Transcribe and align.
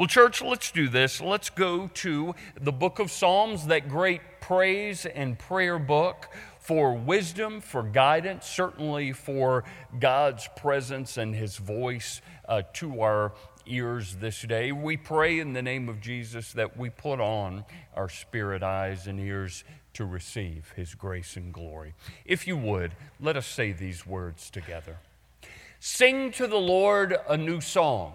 Well, 0.00 0.06
church, 0.06 0.40
let's 0.40 0.70
do 0.70 0.88
this. 0.88 1.20
Let's 1.20 1.50
go 1.50 1.88
to 1.88 2.34
the 2.58 2.72
book 2.72 3.00
of 3.00 3.10
Psalms, 3.10 3.66
that 3.66 3.90
great 3.90 4.22
praise 4.40 5.04
and 5.04 5.38
prayer 5.38 5.78
book 5.78 6.30
for 6.58 6.94
wisdom, 6.94 7.60
for 7.60 7.82
guidance, 7.82 8.46
certainly 8.46 9.12
for 9.12 9.62
God's 9.98 10.48
presence 10.56 11.18
and 11.18 11.34
His 11.34 11.58
voice 11.58 12.22
uh, 12.48 12.62
to 12.76 13.02
our 13.02 13.34
ears 13.66 14.16
this 14.16 14.40
day. 14.40 14.72
We 14.72 14.96
pray 14.96 15.38
in 15.38 15.52
the 15.52 15.60
name 15.60 15.90
of 15.90 16.00
Jesus 16.00 16.54
that 16.54 16.78
we 16.78 16.88
put 16.88 17.20
on 17.20 17.66
our 17.94 18.08
spirit 18.08 18.62
eyes 18.62 19.06
and 19.06 19.20
ears 19.20 19.64
to 19.92 20.06
receive 20.06 20.72
His 20.76 20.94
grace 20.94 21.36
and 21.36 21.52
glory. 21.52 21.92
If 22.24 22.46
you 22.46 22.56
would, 22.56 22.92
let 23.20 23.36
us 23.36 23.46
say 23.46 23.72
these 23.72 24.06
words 24.06 24.48
together 24.48 24.96
Sing 25.78 26.32
to 26.32 26.46
the 26.46 26.56
Lord 26.56 27.18
a 27.28 27.36
new 27.36 27.60
song 27.60 28.14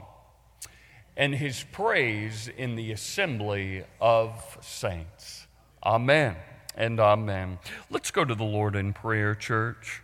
and 1.18 1.36
his 1.36 1.66
praise 1.71 2.50
in 2.57 2.75
the 2.75 2.91
assembly 2.91 3.83
of 4.01 4.57
saints. 4.61 5.47
Amen 5.83 6.36
and 6.75 7.00
amen. 7.00 7.60
Let's 7.89 8.11
go 8.11 8.25
to 8.25 8.36
the 8.36 8.43
Lord 8.43 8.75
in 8.75 8.93
prayer, 8.93 9.36
church. 9.36 10.01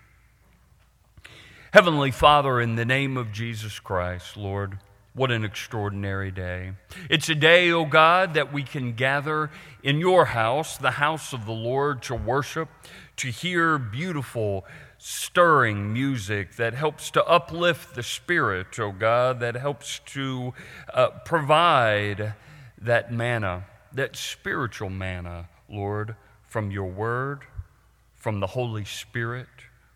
Heavenly 1.74 2.12
Father, 2.12 2.60
in 2.60 2.76
the 2.76 2.86
name 2.86 3.18
of 3.18 3.32
Jesus 3.32 3.80
Christ, 3.80 4.38
Lord, 4.38 4.78
what 5.14 5.32
an 5.32 5.44
extraordinary 5.44 6.32
day. 6.32 6.74
It's 7.10 7.28
a 7.30 7.36
day, 7.36 7.72
O 7.72 7.82
oh 7.82 7.86
God, 7.86 8.34
that 8.36 8.54
we 8.54 8.64
can 8.64 8.94
gather 8.94 9.52
in 9.84 10.00
your 10.00 10.26
house, 10.26 10.78
the 10.78 10.92
house 10.92 11.34
of 11.34 11.46
the 11.46 11.52
Lord, 11.52 12.02
to 12.04 12.16
worship, 12.16 12.70
to 13.18 13.28
hear 13.28 13.78
beautiful 13.78 14.66
stirring 15.04 15.92
music 15.92 16.58
that 16.58 16.76
helps 16.76 17.10
to 17.10 17.26
uplift 17.26 17.96
the 17.96 18.04
spirit, 18.04 18.78
oh 18.78 18.92
God, 18.92 19.40
that 19.40 19.56
helps 19.56 19.98
to 20.06 20.54
uh, 20.94 21.10
provide 21.26 22.36
that 22.80 23.12
manna, 23.12 23.66
that 23.92 24.16
spiritual 24.16 24.92
manna, 24.92 25.50
Lord, 25.68 26.16
from 26.48 26.70
your 26.70 26.86
word, 26.86 27.40
from 28.16 28.42
the 28.42 28.48
Holy 28.48 28.86
Spirit, 28.86 29.48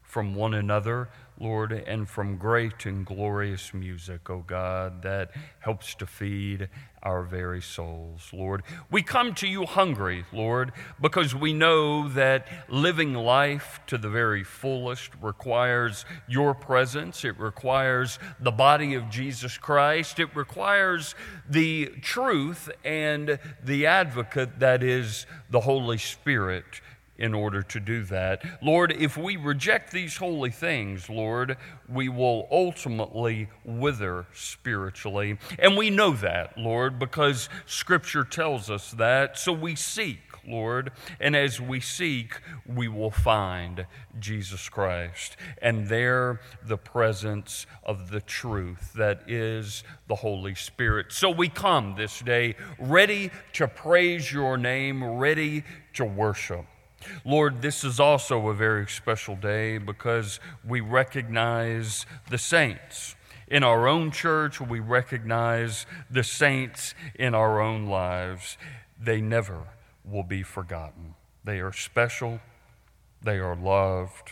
from 0.02 0.34
one 0.34 0.56
another, 0.56 1.10
Lord, 1.40 1.72
and 1.74 2.08
from 2.08 2.38
great 2.38 2.86
and 2.86 3.06
glorious 3.06 3.74
music, 3.74 4.30
O 4.30 4.36
oh 4.36 4.44
God, 4.48 5.02
that 5.02 5.32
helps 5.60 5.94
to 5.96 6.06
feed 6.06 6.70
our 7.04 7.24
very 7.24 7.62
souls, 7.62 8.30
Lord. 8.34 8.64
We 8.90 9.04
come 9.04 9.36
to 9.36 9.48
you 9.48 9.66
hungry, 9.66 10.26
Lord, 10.34 10.72
because 11.00 11.36
we 11.36 11.54
know 11.54 12.08
that 12.10 12.48
living 12.68 13.14
life 13.14 13.80
to 13.88 13.98
the 13.98 14.10
very 14.10 14.44
fullest 14.44 15.12
requires 15.22 16.06
your 16.28 16.56
presence. 16.56 17.24
It 17.24 17.38
requires 17.38 18.18
the 18.40 18.52
body 18.52 18.96
of 18.96 19.10
Jesus 19.10 19.58
Christ. 19.58 20.20
It 20.20 20.36
requires 20.36 21.16
the 21.48 21.88
truth 22.02 22.72
and 22.84 23.40
the 23.64 23.86
advocate 23.86 24.60
that 24.60 24.82
is 24.82 25.28
the 25.50 25.60
Holy 25.60 26.00
Spirit 26.00 26.82
in 27.18 27.34
order 27.34 27.62
to 27.62 27.80
do 27.80 28.04
that. 28.06 28.44
Lord, 28.62 28.92
if 28.92 29.18
we 29.18 29.38
reject 29.38 29.92
these 29.92 30.18
holy 30.18 30.52
things, 30.52 31.10
Lord, 31.10 31.58
we 31.88 32.10
will 32.10 32.48
ultimately 32.52 33.50
wither 33.64 34.26
spiritually. 34.34 35.38
And 35.58 35.78
we 35.78 35.90
know 35.90 36.12
that, 36.12 36.58
Lord, 36.58 37.00
because 37.00 37.50
Scripture 37.66 38.24
tells 38.24 38.70
us 38.70 38.92
that. 38.92 39.38
So 39.40 39.54
we 39.54 39.76
seek. 39.76 40.20
Lord, 40.48 40.92
and 41.20 41.36
as 41.36 41.60
we 41.60 41.80
seek, 41.80 42.40
we 42.66 42.88
will 42.88 43.12
find 43.12 43.88
Jesus 44.20 44.70
Christ, 44.70 45.38
and 45.62 45.88
there 45.88 46.40
the 46.64 46.78
presence 46.78 47.66
of 47.84 48.12
the 48.12 48.22
truth 48.22 48.94
that 48.94 49.24
is 49.28 49.84
the 50.08 50.16
Holy 50.16 50.56
Spirit. 50.56 51.12
So 51.12 51.32
we 51.32 51.50
come 51.50 51.96
this 51.98 52.20
day 52.20 52.56
ready 52.80 53.32
to 53.54 53.68
praise 53.68 54.32
your 54.32 54.58
name, 54.58 55.04
ready 55.04 55.64
to 55.94 56.06
worship. 56.06 56.66
Lord, 57.24 57.62
this 57.62 57.84
is 57.84 58.00
also 58.00 58.48
a 58.48 58.54
very 58.54 58.88
special 58.88 59.36
day 59.36 59.78
because 59.78 60.40
we 60.68 60.82
recognize 60.82 62.06
the 62.30 62.38
saints. 62.38 63.16
In 63.48 63.64
our 63.64 63.88
own 63.88 64.12
church, 64.12 64.60
we 64.60 64.80
recognize 64.80 65.86
the 66.10 66.24
saints 66.24 66.96
in 67.14 67.36
our 67.36 67.62
own 67.62 67.86
lives. 67.88 68.58
They 69.00 69.22
never 69.22 69.68
will 70.04 70.24
be 70.24 70.44
forgotten. 70.44 71.16
They 71.44 71.60
are 71.60 71.74
special, 71.74 72.40
they 73.22 73.38
are 73.38 73.56
loved, 73.56 74.32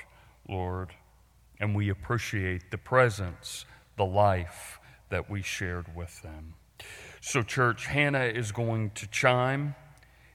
Lord, 0.49 0.89
and 1.59 1.75
we 1.75 1.89
appreciate 1.89 2.71
the 2.71 2.77
presence, 2.77 3.65
the 3.97 4.05
life 4.05 4.79
that 5.09 5.29
we 5.29 5.43
shared 5.43 5.95
with 5.95 6.21
them. 6.23 6.55
So, 7.21 7.43
church, 7.43 7.85
Hannah 7.85 8.25
is 8.25 8.51
going 8.51 8.91
to 8.95 9.07
chime 9.07 9.75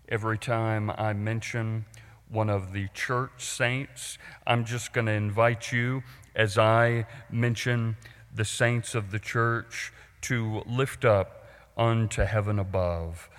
every 0.08 0.38
time 0.38 0.90
I 0.90 1.12
mention 1.12 1.84
one 2.30 2.50
of 2.50 2.72
the 2.72 2.88
church 2.94 3.44
saints. 3.44 4.18
I'm 4.46 4.64
just 4.64 4.92
going 4.92 5.06
to 5.06 5.12
invite 5.12 5.72
you, 5.72 6.02
as 6.34 6.58
I 6.58 7.06
mention 7.30 7.96
the 8.34 8.44
saints 8.44 8.94
of 8.94 9.10
the 9.10 9.18
church, 9.18 9.92
to 10.22 10.62
lift 10.66 11.04
up 11.04 11.46
unto 11.76 12.22
heaven 12.22 12.58
above 12.58 13.30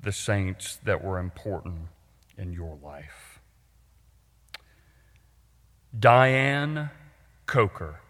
the 0.00 0.12
saints 0.12 0.78
that 0.84 1.02
were 1.02 1.18
important 1.18 1.88
in 2.36 2.52
your 2.52 2.78
life. 2.82 3.40
Diane 5.98 6.90
Coker. 7.46 8.00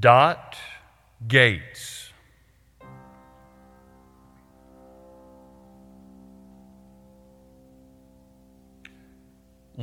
Dot 0.00 0.56
Gates. 1.28 2.11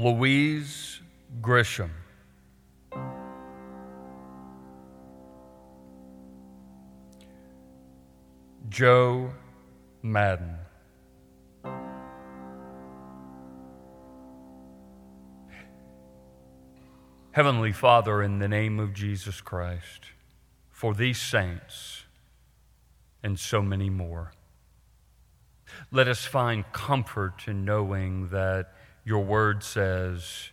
Louise 0.01 1.01
Grisham. 1.41 1.89
Joe 8.69 9.33
Madden. 10.01 10.55
Heavenly 17.31 17.73
Father, 17.73 18.23
in 18.23 18.39
the 18.39 18.47
name 18.47 18.79
of 18.79 18.93
Jesus 18.93 19.41
Christ, 19.41 20.05
for 20.69 20.93
these 20.93 21.21
saints 21.21 22.03
and 23.21 23.37
so 23.37 23.61
many 23.61 23.89
more, 23.89 24.31
let 25.91 26.07
us 26.07 26.23
find 26.23 26.63
comfort 26.71 27.49
in 27.49 27.65
knowing 27.65 28.29
that 28.29 28.73
your 29.09 29.23
word 29.23 29.63
says 29.63 30.51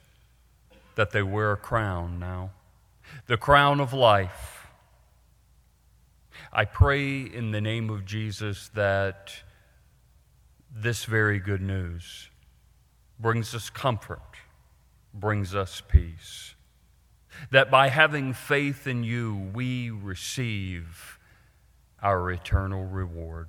that 0.94 1.10
they 1.10 1.22
wear 1.22 1.52
a 1.52 1.56
crown 1.58 2.18
now, 2.18 2.52
the 3.26 3.36
crown 3.36 3.80
of 3.80 3.92
life. 3.92 4.66
I 6.54 6.64
pray 6.64 7.20
in 7.20 7.50
the 7.50 7.60
name 7.60 7.90
of 7.90 8.06
Jesus 8.06 8.70
that 8.72 9.30
this 10.74 11.04
very 11.04 11.38
good 11.38 11.60
news 11.60 12.30
brings 13.20 13.54
us 13.54 13.68
comfort, 13.68 14.36
brings 15.12 15.54
us 15.54 15.82
peace. 15.86 16.54
That 17.50 17.70
by 17.70 17.88
having 17.88 18.32
faith 18.32 18.86
in 18.86 19.04
you, 19.04 19.50
we 19.52 19.90
receive 19.90 21.18
our 22.02 22.30
eternal 22.30 22.86
reward. 22.86 23.48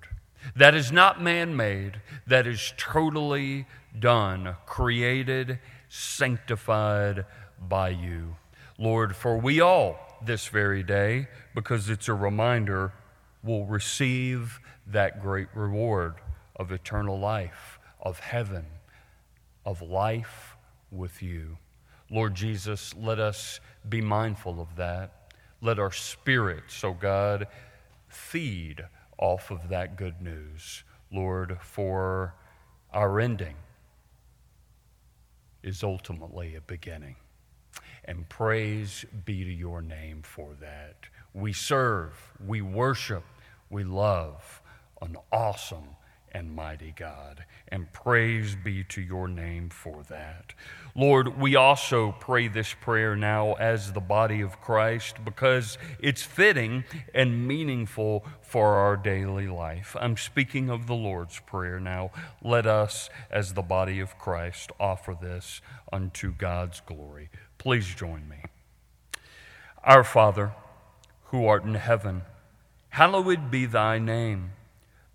That 0.56 0.76
is 0.76 0.92
not 0.92 1.22
man 1.22 1.56
made, 1.56 2.02
that 2.26 2.48
is 2.48 2.74
totally 2.78 3.66
done, 3.98 4.56
created, 4.66 5.60
sanctified 5.90 7.26
by 7.60 7.90
you. 7.90 8.36
Lord, 8.78 9.16
for 9.16 9.38
we 9.38 9.60
all 9.60 10.00
this 10.24 10.48
very 10.48 10.84
day, 10.84 11.28
because 11.56 11.90
it's 11.90 12.08
a 12.08 12.14
reminder, 12.14 12.94
will 13.44 13.66
receive 13.66 14.60
that 14.88 15.22
great 15.22 15.48
reward 15.54 16.16
of 16.56 16.72
eternal 16.72 17.20
life, 17.20 17.80
of 18.02 18.20
heaven, 18.20 18.66
of 19.66 19.82
life 19.82 20.56
with 20.92 21.22
you. 21.22 21.58
Lord 22.10 22.36
Jesus, 22.36 22.94
let 22.96 23.20
us 23.20 23.60
be 23.88 24.02
mindful 24.02 24.62
of 24.62 24.76
that. 24.78 25.34
Let 25.62 25.80
our 25.80 25.92
spirits, 25.92 26.84
oh 26.84 26.94
God, 26.94 27.48
feed 28.08 28.86
off 29.18 29.52
of 29.52 29.70
that 29.70 29.98
good 29.98 30.22
news, 30.22 30.84
Lord, 31.12 31.58
for 31.62 32.36
our 32.94 33.20
ending 33.20 33.56
is 35.64 35.84
ultimately 35.84 36.56
a 36.56 36.62
beginning. 36.62 37.16
And 38.06 38.28
praise 38.30 39.06
be 39.26 39.44
to 39.44 39.52
your 39.52 39.82
name 39.82 40.22
for 40.24 40.54
that. 40.62 40.96
We 41.34 41.52
serve, 41.52 42.14
we 42.46 42.62
worship, 42.62 43.24
we 43.70 43.84
love 43.84 44.62
an 45.02 45.18
awesome 45.32 45.90
and 46.32 46.56
mighty 46.56 46.94
God. 46.96 47.46
And 47.68 47.92
praise 47.94 48.56
be 48.56 48.84
to 48.86 49.02
your 49.02 49.28
name 49.28 49.70
for 49.70 50.04
that. 50.10 50.54
Lord, 50.96 51.40
we 51.40 51.56
also 51.56 52.16
pray 52.20 52.48
this 52.48 52.74
prayer 52.74 53.16
now 53.16 53.54
as 53.54 53.94
the 53.94 54.00
body 54.00 54.42
of 54.42 54.60
Christ 54.62 55.18
because 55.24 55.78
it's 56.00 56.24
fitting 56.24 56.86
and 57.14 57.48
meaningful 57.48 58.26
for 58.42 58.76
our 58.76 58.98
daily 58.98 59.48
life. 59.48 59.96
I'm 60.00 60.18
speaking 60.18 60.70
of 60.70 60.88
the 60.88 60.96
Lord's 60.96 61.40
Prayer 61.40 61.80
now. 61.80 62.12
Let 62.42 62.66
us, 62.66 63.10
as 63.30 63.54
the 63.54 63.62
body 63.62 64.00
of 64.00 64.18
Christ, 64.18 64.72
offer 64.80 65.16
this 65.20 65.62
unto 65.92 66.34
God's 66.34 66.80
glory. 66.82 67.30
Please 67.58 67.94
join 67.94 68.28
me. 68.28 68.38
Our 69.84 70.04
Father, 70.04 70.54
who 71.26 71.46
art 71.46 71.64
in 71.64 71.76
heaven, 71.76 72.24
hallowed 72.90 73.52
be 73.52 73.66
thy 73.66 74.00
name. 74.00 74.52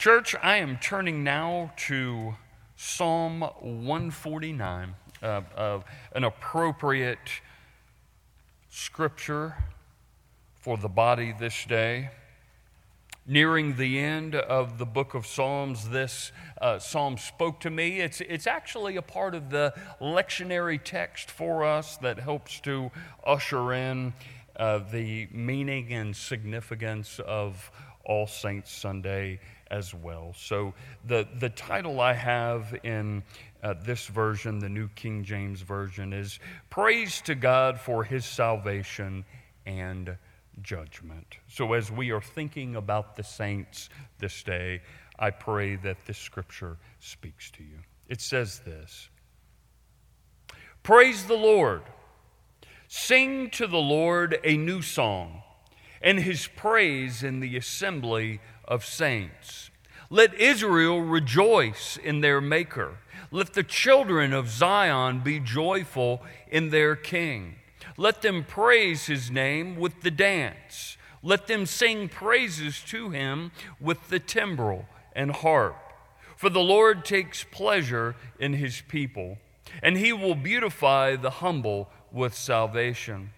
Church, 0.00 0.34
I 0.42 0.56
am 0.56 0.78
turning 0.78 1.22
now 1.24 1.72
to 1.88 2.34
Psalm 2.74 3.42
149, 3.42 4.94
uh, 5.22 5.26
uh, 5.26 5.80
an 6.14 6.24
appropriate 6.24 7.18
scripture 8.70 9.56
for 10.54 10.78
the 10.78 10.88
body 10.88 11.34
this 11.38 11.66
day. 11.66 12.12
Nearing 13.26 13.76
the 13.76 13.98
end 13.98 14.34
of 14.34 14.78
the 14.78 14.86
book 14.86 15.12
of 15.12 15.26
Psalms, 15.26 15.90
this 15.90 16.32
uh, 16.62 16.78
psalm 16.78 17.18
spoke 17.18 17.60
to 17.60 17.68
me. 17.68 18.00
It's, 18.00 18.22
it's 18.22 18.46
actually 18.46 18.96
a 18.96 19.02
part 19.02 19.34
of 19.34 19.50
the 19.50 19.74
lectionary 20.00 20.80
text 20.82 21.30
for 21.30 21.62
us 21.62 21.98
that 21.98 22.18
helps 22.18 22.58
to 22.60 22.90
usher 23.26 23.74
in 23.74 24.14
uh, 24.56 24.78
the 24.78 25.28
meaning 25.30 25.92
and 25.92 26.16
significance 26.16 27.20
of 27.26 27.70
All 28.06 28.26
Saints 28.26 28.72
Sunday 28.72 29.40
as 29.70 29.94
well. 29.94 30.34
So, 30.36 30.74
the, 31.06 31.26
the 31.38 31.48
title 31.50 32.00
I 32.00 32.12
have 32.12 32.76
in 32.82 33.22
uh, 33.62 33.74
this 33.84 34.06
version, 34.06 34.58
the 34.58 34.68
New 34.68 34.88
King 34.88 35.24
James 35.24 35.60
Version, 35.62 36.12
is 36.12 36.38
Praise 36.70 37.20
to 37.22 37.34
God 37.34 37.78
for 37.78 38.04
His 38.04 38.24
Salvation 38.24 39.24
and 39.66 40.16
Judgment. 40.62 41.36
So, 41.48 41.72
as 41.74 41.90
we 41.90 42.10
are 42.10 42.20
thinking 42.20 42.76
about 42.76 43.16
the 43.16 43.22
saints 43.22 43.88
this 44.18 44.42
day, 44.42 44.82
I 45.18 45.30
pray 45.30 45.76
that 45.76 46.06
this 46.06 46.18
scripture 46.18 46.78
speaks 46.98 47.50
to 47.52 47.62
you. 47.62 47.78
It 48.08 48.20
says 48.20 48.60
this 48.60 49.08
Praise 50.82 51.26
the 51.26 51.36
Lord. 51.36 51.82
Sing 52.88 53.50
to 53.50 53.68
the 53.68 53.78
Lord 53.78 54.40
a 54.42 54.56
new 54.56 54.82
song, 54.82 55.42
and 56.02 56.18
his 56.18 56.48
praise 56.48 57.22
in 57.22 57.38
the 57.38 57.56
assembly 57.56 58.40
of 58.70 58.86
saints. 58.86 59.70
Let 60.08 60.32
Israel 60.34 61.02
rejoice 61.02 61.96
in 61.96 62.20
their 62.20 62.40
Maker. 62.40 62.96
Let 63.30 63.52
the 63.52 63.62
children 63.62 64.32
of 64.32 64.48
Zion 64.48 65.20
be 65.20 65.40
joyful 65.40 66.22
in 66.48 66.70
their 66.70 66.96
King. 66.96 67.56
Let 67.96 68.22
them 68.22 68.44
praise 68.44 69.06
his 69.06 69.30
name 69.30 69.76
with 69.76 70.00
the 70.00 70.10
dance. 70.10 70.96
Let 71.22 71.48
them 71.48 71.66
sing 71.66 72.08
praises 72.08 72.80
to 72.88 73.10
him 73.10 73.52
with 73.78 74.08
the 74.08 74.18
timbrel 74.18 74.86
and 75.14 75.32
harp. 75.32 75.76
For 76.36 76.48
the 76.48 76.60
Lord 76.60 77.04
takes 77.04 77.44
pleasure 77.44 78.16
in 78.38 78.54
his 78.54 78.82
people, 78.88 79.36
and 79.82 79.98
he 79.98 80.12
will 80.12 80.34
beautify 80.34 81.16
the 81.16 81.30
humble 81.30 81.90
with 82.10 82.34
salvation. 82.34 83.32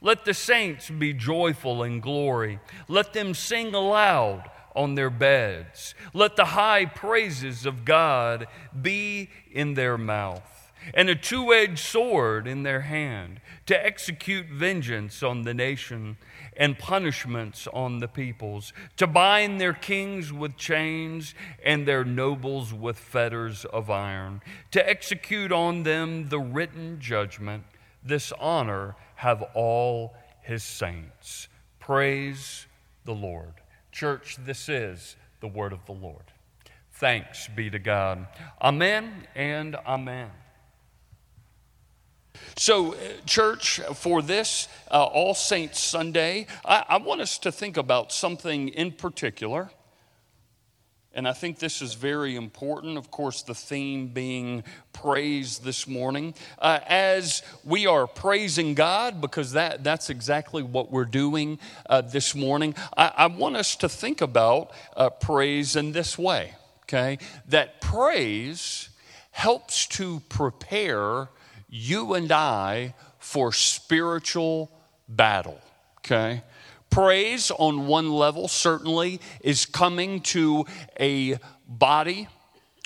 Let 0.00 0.24
the 0.24 0.34
saints 0.34 0.88
be 0.88 1.12
joyful 1.12 1.82
in 1.82 2.00
glory. 2.00 2.58
Let 2.88 3.12
them 3.12 3.34
sing 3.34 3.74
aloud 3.74 4.50
on 4.76 4.94
their 4.94 5.10
beds. 5.10 5.94
Let 6.12 6.36
the 6.36 6.44
high 6.44 6.84
praises 6.84 7.66
of 7.66 7.84
God 7.84 8.46
be 8.80 9.30
in 9.50 9.74
their 9.74 9.98
mouth, 9.98 10.72
and 10.94 11.08
a 11.08 11.16
two 11.16 11.52
edged 11.52 11.80
sword 11.80 12.46
in 12.46 12.62
their 12.62 12.82
hand, 12.82 13.40
to 13.66 13.84
execute 13.84 14.46
vengeance 14.46 15.22
on 15.22 15.42
the 15.42 15.54
nation 15.54 16.18
and 16.56 16.78
punishments 16.78 17.66
on 17.72 17.98
the 17.98 18.08
peoples, 18.08 18.72
to 18.96 19.06
bind 19.06 19.60
their 19.60 19.72
kings 19.72 20.32
with 20.32 20.56
chains 20.56 21.34
and 21.64 21.86
their 21.86 22.04
nobles 22.04 22.72
with 22.72 22.98
fetters 22.98 23.64
of 23.66 23.90
iron, 23.90 24.40
to 24.70 24.88
execute 24.88 25.50
on 25.50 25.82
them 25.82 26.28
the 26.28 26.38
written 26.38 27.00
judgment. 27.00 27.64
This 28.04 28.32
honor 28.38 28.94
have 29.16 29.42
all 29.54 30.14
his 30.42 30.62
saints. 30.62 31.48
Praise 31.80 32.66
the 33.04 33.14
Lord. 33.14 33.54
Church, 33.96 34.36
this 34.44 34.68
is 34.68 35.16
the 35.40 35.46
word 35.46 35.72
of 35.72 35.86
the 35.86 35.92
Lord. 35.92 36.24
Thanks 36.92 37.48
be 37.48 37.70
to 37.70 37.78
God. 37.78 38.26
Amen 38.60 39.26
and 39.34 39.74
amen. 39.74 40.28
So, 42.58 42.92
uh, 42.92 42.98
church, 43.24 43.80
for 43.94 44.20
this 44.20 44.68
uh, 44.90 45.02
All 45.02 45.32
Saints 45.32 45.80
Sunday, 45.80 46.46
I, 46.62 46.84
I 46.86 46.96
want 46.98 47.22
us 47.22 47.38
to 47.38 47.50
think 47.50 47.78
about 47.78 48.12
something 48.12 48.68
in 48.68 48.92
particular 48.92 49.70
and 51.16 51.26
I 51.26 51.32
think 51.32 51.58
this 51.58 51.80
is 51.80 51.94
very 51.94 52.36
important. 52.36 52.98
Of 52.98 53.10
course, 53.10 53.40
the 53.40 53.54
theme 53.54 54.08
being 54.08 54.62
praise 54.92 55.58
this 55.58 55.88
morning. 55.88 56.34
Uh, 56.58 56.80
as 56.86 57.42
we 57.64 57.86
are 57.86 58.06
praising 58.06 58.74
God, 58.74 59.22
because 59.22 59.52
that, 59.52 59.82
that's 59.82 60.10
exactly 60.10 60.62
what 60.62 60.92
we're 60.92 61.06
doing 61.06 61.58
uh, 61.88 62.02
this 62.02 62.34
morning, 62.34 62.74
I, 62.98 63.12
I, 63.16 63.26
want 63.28 63.56
us 63.56 63.76
to 63.76 63.88
think 63.88 64.20
about 64.20 64.72
uh, 64.94 65.08
praise 65.08 65.74
in 65.74 65.92
this 65.92 66.18
way, 66.18 66.52
okay? 66.82 67.18
That 67.48 67.80
praise 67.80 68.90
helps 69.30 69.86
to 69.86 70.20
prepare 70.28 71.30
you 71.66 72.12
and 72.12 72.30
I 72.30 72.94
for 73.18 73.52
spiritual 73.52 74.70
battle, 75.08 75.60
okay? 76.00 76.42
Praise, 76.96 77.50
on 77.50 77.86
one 77.86 78.10
level, 78.10 78.48
certainly 78.48 79.20
is 79.42 79.66
coming 79.66 80.22
to 80.22 80.64
a 80.98 81.38
body 81.68 82.26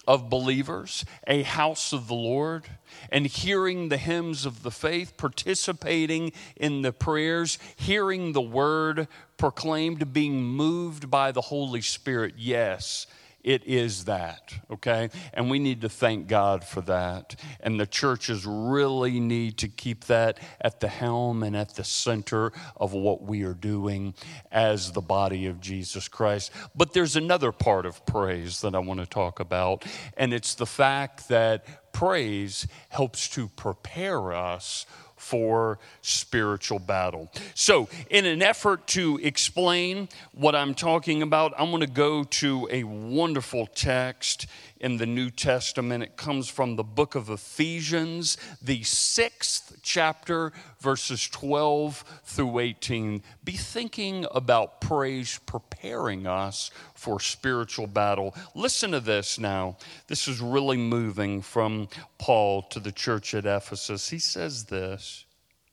of 0.05 0.29
believers, 0.29 1.05
a 1.29 1.45
house 1.45 1.93
of 1.93 2.09
the 2.09 2.15
Lord, 2.15 2.65
and 3.11 3.25
hearing 3.25 3.89
the 3.89 3.97
hymns 3.97 4.45
of 4.47 4.65
the 4.65 4.73
faith, 4.73 5.17
participating 5.17 6.33
in 6.57 6.83
the 6.83 6.91
prayers, 6.91 7.57
hearing 7.77 8.33
the 8.33 8.41
word 8.41 9.07
proclaimed, 9.37 10.13
being 10.13 10.43
moved 10.43 11.09
by 11.09 11.31
the 11.31 11.43
Holy 11.43 11.81
Spirit. 11.81 12.35
Yes, 12.37 13.07
it 13.43 13.65
is 13.65 14.05
that, 14.05 14.55
okay? 14.71 15.11
And 15.33 15.51
we 15.51 15.59
need 15.59 15.81
to 15.83 15.89
thank 15.89 16.29
God 16.29 16.65
for 16.65 16.81
that. 16.83 17.37
And 17.61 17.81
the 17.81 17.87
churches 17.87 18.45
really 18.47 19.21
need 19.21 19.59
to 19.59 19.69
keep 19.69 20.05
that 20.07 20.39
at 20.61 20.81
the 20.81 20.89
helm 20.89 21.43
and 21.43 21.57
at 21.57 21.75
the 21.75 21.85
center 21.85 22.53
of 22.77 22.93
what 22.93 23.23
we 23.23 23.43
are 23.43 23.55
doing 23.55 24.15
as 24.53 24.93
the 24.93 25.01
body 25.01 25.47
of 25.47 25.61
Jesus 25.61 26.09
Christ. 26.09 26.51
But 26.75 26.93
there's 26.93 27.17
another 27.17 27.53
part 27.53 27.87
of 27.87 28.05
praise 28.07 28.61
that 28.61 28.75
I 28.75 28.79
want 28.79 29.01
to 29.01 29.07
talk 29.07 29.41
about, 29.41 29.85
and 30.17 30.35
it's 30.35 30.55
the 30.55 30.67
fact 30.67 31.29
that 31.29 31.93
praise 31.93 32.67
helps 32.89 33.29
to 33.31 33.49
prepare 33.49 34.33
us 34.33 34.87
for 35.21 35.79
spiritual 36.01 36.79
battle. 36.79 37.31
So, 37.55 37.89
in 38.09 38.25
an 38.25 38.43
effort 38.43 38.87
to 38.89 39.21
explain 39.23 40.09
what 40.33 40.57
I'm 40.57 40.75
talking 40.75 41.23
about, 41.23 41.53
I'm 41.59 41.71
going 41.71 41.83
to 41.83 41.87
go 41.87 42.25
to 42.25 42.69
a 42.71 42.85
wonderful 42.85 43.67
text 43.67 44.47
in 44.81 44.97
the 44.97 45.07
New 45.07 45.31
Testament. 45.31 46.03
It 46.03 46.17
comes 46.17 46.49
from 46.49 46.77
the 46.77 46.83
book 46.83 47.15
of 47.15 47.29
Ephesians, 47.29 48.39
the 48.63 48.83
sixth 48.83 49.79
chapter, 49.83 50.53
verses 50.81 51.29
12 51.29 52.03
through 52.25 52.59
18. 52.59 53.23
Be 53.45 53.53
thinking 53.53 54.27
about 54.35 54.81
praise 54.81 55.39
preparing 55.45 56.27
us 56.27 56.71
for 56.95 57.21
spiritual 57.21 57.87
battle. 57.87 58.35
Listen 58.55 58.93
to 58.93 59.01
this 59.01 59.39
now. 59.39 59.77
This 60.07 60.27
is 60.27 60.41
really 60.41 60.79
moving 60.79 61.43
from 61.43 61.89
Paul 62.19 62.63
to 62.63 62.81
the 62.81 62.93
church 62.93 63.35
at 63.35 63.45
Ephesus. 63.45 64.09
He 64.09 64.19
says 64.19 64.65
this 64.65 65.10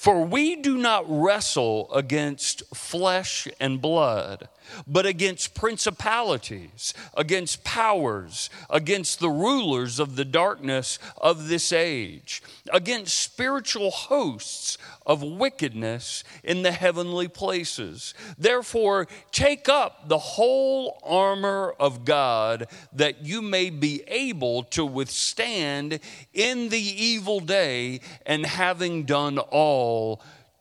For 0.00 0.24
we 0.24 0.56
do 0.56 0.78
not 0.78 1.04
wrestle 1.06 1.92
against 1.92 2.62
flesh 2.74 3.46
and 3.60 3.82
blood, 3.82 4.48
but 4.86 5.04
against 5.04 5.54
principalities, 5.54 6.94
against 7.14 7.64
powers, 7.64 8.48
against 8.70 9.20
the 9.20 9.28
rulers 9.28 9.98
of 9.98 10.16
the 10.16 10.24
darkness 10.24 10.98
of 11.18 11.48
this 11.48 11.70
age, 11.70 12.42
against 12.72 13.20
spiritual 13.20 13.90
hosts 13.90 14.78
of 15.04 15.22
wickedness 15.22 16.24
in 16.44 16.62
the 16.62 16.72
heavenly 16.72 17.28
places. 17.28 18.14
Therefore, 18.38 19.06
take 19.32 19.68
up 19.68 20.08
the 20.08 20.18
whole 20.18 20.98
armor 21.04 21.74
of 21.78 22.06
God 22.06 22.68
that 22.94 23.26
you 23.26 23.42
may 23.42 23.68
be 23.68 24.02
able 24.06 24.62
to 24.64 24.86
withstand 24.86 26.00
in 26.32 26.70
the 26.70 26.78
evil 26.78 27.40
day, 27.40 28.00
and 28.24 28.46
having 28.46 29.04
done 29.04 29.38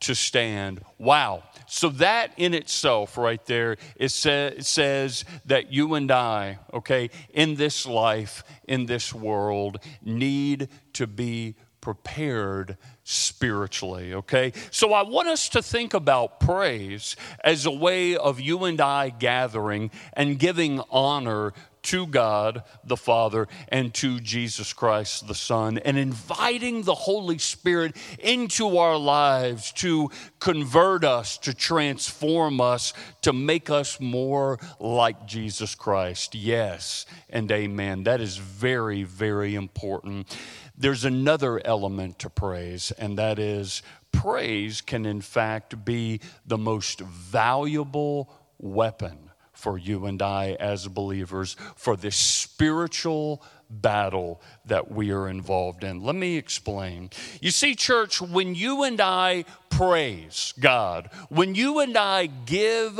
to 0.01 0.15
stand. 0.15 0.81
Wow. 0.97 1.43
So, 1.67 1.89
that 1.89 2.31
in 2.37 2.53
itself, 2.53 3.17
right 3.17 3.45
there, 3.45 3.73
it, 3.95 4.25
it 4.25 4.65
says 4.65 5.25
that 5.45 5.73
you 5.73 5.93
and 5.93 6.11
I, 6.11 6.59
okay, 6.73 7.09
in 7.33 7.55
this 7.55 7.85
life, 7.85 8.43
in 8.67 8.85
this 8.85 9.13
world, 9.13 9.79
need 10.03 10.69
to 10.93 11.05
be 11.05 11.55
prepared 11.81 12.77
spiritually, 13.03 14.13
okay? 14.13 14.53
So 14.71 14.93
I 14.93 15.03
want 15.03 15.29
us 15.29 15.49
to 15.49 15.61
think 15.61 15.93
about 15.93 16.39
praise 16.39 17.15
as 17.43 17.65
a 17.65 17.71
way 17.71 18.15
of 18.15 18.39
you 18.39 18.65
and 18.65 18.79
I 18.79 19.09
gathering 19.09 19.89
and 20.13 20.37
giving 20.37 20.81
honor 20.91 21.53
to 21.89 22.05
God 22.05 22.61
the 22.83 22.95
Father 22.95 23.47
and 23.69 23.91
to 23.95 24.19
Jesus 24.19 24.73
Christ 24.73 25.27
the 25.27 25.33
Son, 25.33 25.79
and 25.79 25.97
inviting 25.97 26.83
the 26.83 26.93
Holy 26.93 27.39
Spirit 27.39 27.95
into 28.19 28.77
our 28.77 28.95
lives 28.95 29.71
to 29.71 30.11
convert 30.39 31.03
us, 31.03 31.39
to 31.39 31.51
transform 31.51 32.61
us, 32.61 32.93
to 33.23 33.33
make 33.33 33.71
us 33.71 33.99
more 33.99 34.59
like 34.79 35.25
Jesus 35.25 35.73
Christ. 35.73 36.35
Yes 36.35 37.07
and 37.27 37.51
amen. 37.51 38.03
That 38.03 38.21
is 38.21 38.37
very, 38.37 39.01
very 39.01 39.55
important. 39.55 40.37
There's 40.77 41.05
another 41.05 41.59
element 41.65 42.19
to 42.19 42.29
praise, 42.29 42.91
and 42.91 43.17
that 43.17 43.39
is 43.39 43.81
praise 44.11 44.81
can, 44.81 45.07
in 45.07 45.21
fact, 45.21 45.83
be 45.83 46.21
the 46.45 46.57
most 46.59 46.99
valuable 46.99 48.31
weapon 48.59 49.28
for 49.59 49.77
you 49.77 50.05
and 50.05 50.21
I 50.21 50.53
as 50.59 50.87
believers 50.87 51.55
for 51.75 51.95
this 51.95 52.15
spiritual 52.15 53.43
battle 53.69 54.41
that 54.65 54.91
we 54.91 55.11
are 55.11 55.27
involved 55.27 55.83
in. 55.83 56.01
Let 56.01 56.15
me 56.15 56.37
explain. 56.37 57.09
You 57.41 57.51
see, 57.51 57.75
church, 57.75 58.21
when 58.21 58.55
you 58.55 58.83
and 58.83 58.99
I 58.99 59.45
praise 59.69 60.53
God, 60.59 61.09
when 61.29 61.55
you 61.55 61.79
and 61.79 61.95
I 61.97 62.27
give 62.27 62.99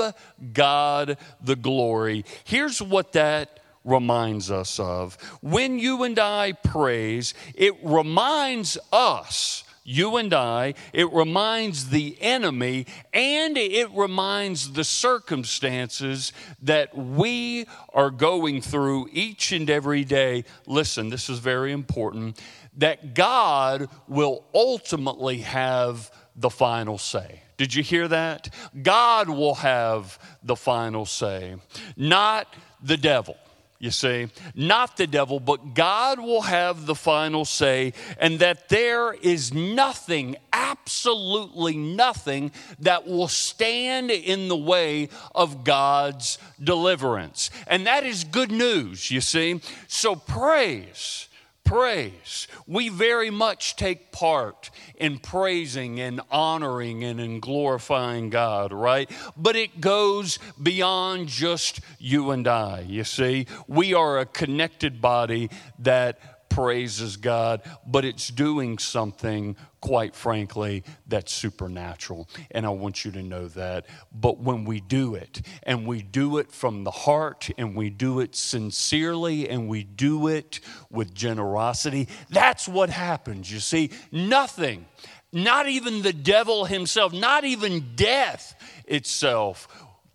God 0.54 1.18
the 1.42 1.56
glory, 1.56 2.26
here's 2.44 2.82
what 2.82 3.14
that 3.14 3.60
reminds 3.84 4.52
us 4.52 4.80
of. 4.80 5.16
When 5.42 5.80
you 5.80 6.04
and 6.04 6.20
I 6.20 6.52
praise, 6.52 7.34
it 7.56 7.74
reminds 7.82 8.78
us 8.92 9.64
you 9.90 10.18
and 10.18 10.32
I, 10.36 10.76
it 10.94 11.12
reminds 11.12 11.90
the 11.90 12.16
enemy, 12.22 12.86
and 13.12 13.58
it 13.58 13.90
reminds 13.92 14.74
the 14.74 14.84
circumstances 14.84 16.32
that 16.62 16.96
we 16.96 17.66
are 17.92 18.12
going 18.12 18.62
through 18.62 19.10
each 19.12 19.52
and 19.52 19.68
every 19.68 20.04
day. 20.04 20.46
Listen, 20.68 21.10
this 21.10 21.28
is 21.28 21.40
very 21.40 21.72
important 21.72 22.40
that 22.78 23.16
God 23.16 23.90
will 24.08 24.46
ultimately 24.54 25.40
have 25.40 26.12
the 26.36 26.52
final 26.52 27.00
say. 27.00 27.42
Did 27.58 27.74
you 27.74 27.82
hear 27.82 28.08
that? 28.10 28.54
God 28.84 29.28
will 29.28 29.56
have 29.56 30.20
the 30.44 30.56
final 30.56 31.08
say, 31.08 31.56
not 31.98 32.54
the 32.84 32.96
devil 32.96 33.38
you 33.80 33.92
see. 33.92 34.28
Not 34.54 34.98
the 34.98 35.08
devil, 35.08 35.40
but 35.40 35.74
God 35.74 36.20
will 36.20 36.42
have 36.42 36.86
the 36.86 36.96
final 36.96 37.46
say, 37.46 37.94
and 38.20 38.40
that 38.40 38.68
there 38.68 39.14
is 39.14 39.54
nothing, 39.54 40.36
absolutely 40.52 41.78
nothing, 41.78 42.52
that 42.80 43.08
will 43.08 43.30
stand 43.30 44.12
in 44.12 44.50
the 44.50 44.58
way 44.58 45.08
of 45.34 45.64
God's 45.64 46.38
deliverance. 46.62 47.50
And 47.68 47.88
that 47.88 48.04
is 48.04 48.26
good 48.26 48.52
news, 48.52 49.10
you 49.10 49.22
see. 49.22 49.62
So 49.88 50.16
praise 50.16 51.29
praise. 51.64 52.48
We 52.66 52.90
very 52.90 53.30
much 53.30 53.76
take 53.76 54.12
part 54.12 54.72
in 54.96 55.20
praising 55.20 56.00
and 56.00 56.22
honoring 56.32 57.04
and 57.04 57.20
in 57.20 57.40
glorifying 57.40 58.30
God, 58.30 58.74
right? 58.74 59.10
But 59.38 59.56
it 59.56 59.80
goes 59.80 60.40
beyond 60.62 61.28
just 61.28 61.80
you 62.00 62.32
and 62.32 62.48
I, 62.48 62.82
you 62.82 63.04
see. 63.04 63.46
We 63.68 63.94
are 63.94 64.20
a 64.20 64.26
connected 64.26 65.00
body 65.00 65.50
that 65.80 66.39
praises 66.60 67.16
God, 67.16 67.62
but 67.88 68.04
it's 68.04 68.28
doing 68.28 68.78
something, 68.80 69.56
quite 69.80 70.14
frankly, 70.14 70.84
that's 71.08 71.32
supernatural. 71.32 72.28
And 72.52 72.66
I 72.66 72.70
want 72.70 73.06
you 73.06 73.12
to 73.12 73.24
know 73.24 73.48
that. 73.48 73.86
But 74.12 74.40
when 74.40 74.66
we 74.66 74.82
do 74.82 75.16
it, 75.16 75.42
and 75.64 75.88
we 75.88 76.02
do 76.02 76.38
it 76.38 76.52
from 76.52 76.84
the 76.84 76.92
heart, 76.92 77.50
and 77.58 77.78
we 77.78 77.90
do 77.90 78.20
it 78.20 78.36
sincerely, 78.36 79.48
and 79.48 79.70
we 79.70 79.86
do 79.86 80.28
it 80.28 80.60
with 80.90 81.16
generosity, 81.16 82.10
that's 82.30 82.68
what 82.68 82.90
happens. 82.90 83.50
You 83.50 83.62
see, 83.62 83.92
nothing, 84.12 84.86
not 85.32 85.70
even 85.70 86.02
the 86.02 86.12
devil 86.12 86.66
himself, 86.66 87.14
not 87.14 87.46
even 87.46 87.96
death 87.96 88.54
itself 88.86 89.70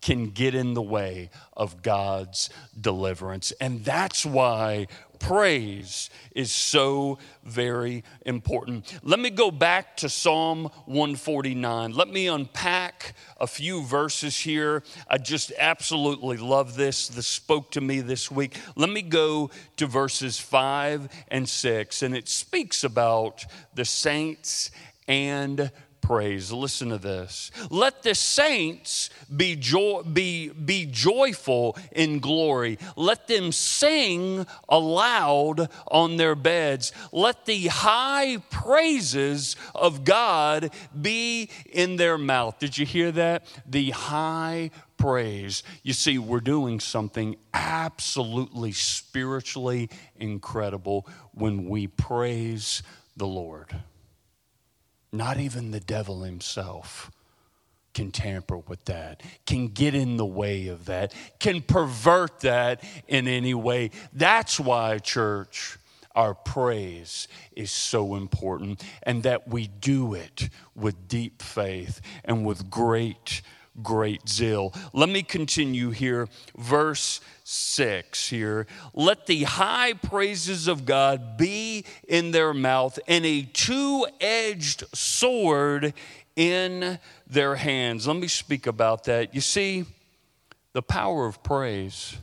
can 0.05 0.29
get 0.29 0.53
in 0.53 0.75
the 0.75 0.81
way 0.83 1.31
of 1.57 1.81
God's 1.81 2.51
deliverance. 2.79 3.51
And 3.59 3.83
that's 3.83 4.23
why 4.23 4.85
praise 5.25 6.11
is 6.35 6.51
so 6.51 7.17
very 7.43 8.03
important. 8.27 8.93
Let 9.01 9.19
me 9.19 9.31
go 9.31 9.49
back 9.49 9.97
to 9.97 10.07
Psalm 10.07 10.69
149. 10.85 11.93
Let 11.93 12.09
me 12.09 12.27
unpack 12.27 13.15
a 13.39 13.47
few 13.47 13.81
verses 13.81 14.37
here. 14.37 14.83
I 15.09 15.17
just 15.17 15.51
absolutely 15.57 16.37
love 16.37 16.75
this. 16.75 17.07
This 17.07 17.25
spoke 17.25 17.71
to 17.71 17.81
me 17.81 18.01
this 18.01 18.29
week. 18.29 18.55
Let 18.75 18.91
me 18.91 19.01
go 19.01 19.49
to 19.77 19.87
verses 19.87 20.39
5 20.39 21.09
and 21.29 21.49
6, 21.49 22.03
and 22.03 22.15
it 22.15 22.27
speaks 22.27 22.83
about 22.83 23.45
the 23.73 23.85
saints 23.85 24.69
and 25.07 25.71
praise. 26.05 26.51
Listen 26.51 26.89
to 26.89 26.99
this. 26.99 27.49
Let 27.71 28.03
the 28.03 28.13
saints 28.13 29.09
be, 29.35 29.55
joy, 29.55 30.03
be, 30.03 30.49
be 30.49 30.85
joyful 30.85 31.75
in 31.91 32.19
glory. 32.19 32.77
Let 32.95 33.27
them 33.27 33.51
sing 33.51 34.45
aloud 34.69 35.67
on 35.87 36.17
their 36.17 36.35
beds. 36.35 36.91
Let 37.11 37.45
the 37.45 37.67
high 37.67 38.37
praises 38.51 39.55
of 39.73 40.03
God 40.03 40.71
be 40.99 41.49
in 41.71 41.95
their 41.95 42.19
mouth. 42.19 42.59
Did 42.59 42.77
you 42.77 42.85
hear 42.85 43.11
that? 43.13 43.47
The 43.65 43.89
high 43.89 44.69
praise. 44.97 45.63
You 45.81 45.93
see, 45.93 46.19
we're 46.19 46.39
doing 46.39 46.79
something 46.79 47.35
absolutely 47.51 48.73
spiritually 48.73 49.89
incredible 50.17 51.07
when 51.33 51.67
we 51.67 51.87
praise 51.87 52.83
the 53.17 53.27
Lord. 53.27 53.75
Not 55.15 55.39
even 55.39 55.71
the 55.71 55.79
devil 55.79 56.23
himself 56.23 57.11
can 57.93 58.11
tamper 58.11 58.57
with 58.57 58.83
that, 58.85 59.21
can 59.45 59.69
get 59.69 59.95
in 59.95 60.17
the 60.17 60.25
way 60.25 60.67
of 60.67 60.85
that, 60.85 61.13
can 61.39 61.61
pervert 61.61 62.41
that 62.41 62.83
in 63.07 63.27
any 63.27 63.53
way. 63.53 63.91
That's 64.11 64.59
why, 64.59 64.99
church, 64.99 65.77
our 66.13 66.33
praise 66.33 67.27
is 67.55 67.71
so 67.71 68.15
important 68.15 68.83
and 69.03 69.23
that 69.23 69.47
we 69.47 69.67
do 69.67 70.13
it 70.13 70.49
with 70.75 71.07
deep 71.07 71.41
faith 71.41 72.01
and 72.23 72.45
with 72.45 72.69
great 72.69 73.41
great 73.81 74.27
zeal. 74.27 74.73
Let 74.93 75.09
me 75.09 75.23
continue 75.23 75.91
here. 75.91 76.27
Verse 76.57 77.21
6 77.43 78.29
here. 78.29 78.67
Let 78.93 79.27
the 79.27 79.43
high 79.43 79.93
praises 79.93 80.67
of 80.67 80.85
God 80.85 81.37
be 81.37 81.85
in 82.07 82.31
their 82.31 82.53
mouth 82.53 82.97
and 83.07 83.25
a 83.25 83.43
two 83.43 84.07
edged 84.19 84.83
sword 84.95 85.93
in 86.35 86.99
their 87.27 87.55
hands. 87.55 88.07
Let 88.07 88.17
me 88.17 88.27
speak 88.27 88.67
about 88.67 89.05
that. 89.05 89.33
You 89.33 89.41
see, 89.41 89.85
the 90.73 90.81
power 90.81 91.25
of 91.25 91.43
praise, 91.43 92.17